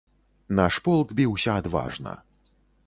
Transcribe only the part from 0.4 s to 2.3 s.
Наш полк біўся адважна.